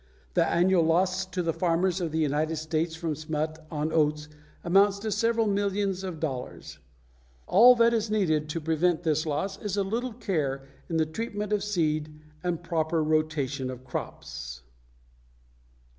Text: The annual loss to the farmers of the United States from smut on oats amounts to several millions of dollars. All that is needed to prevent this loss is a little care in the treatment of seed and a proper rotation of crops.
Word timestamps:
The 0.33 0.43
annual 0.49 0.81
loss 0.83 1.27
to 1.27 1.43
the 1.43 1.53
farmers 1.53 2.01
of 2.01 2.11
the 2.11 2.17
United 2.17 2.55
States 2.55 2.95
from 2.95 3.13
smut 3.15 3.63
on 3.69 3.93
oats 3.93 4.29
amounts 4.63 4.97
to 4.97 5.11
several 5.11 5.45
millions 5.45 6.03
of 6.03 6.19
dollars. 6.19 6.79
All 7.45 7.75
that 7.75 7.93
is 7.93 8.09
needed 8.09 8.49
to 8.49 8.59
prevent 8.59 9.03
this 9.03 9.27
loss 9.27 9.59
is 9.59 9.77
a 9.77 9.83
little 9.83 10.13
care 10.13 10.63
in 10.89 10.97
the 10.97 11.05
treatment 11.05 11.53
of 11.53 11.63
seed 11.63 12.19
and 12.43 12.55
a 12.57 12.61
proper 12.63 13.03
rotation 13.03 13.69
of 13.69 13.85
crops. 13.85 14.63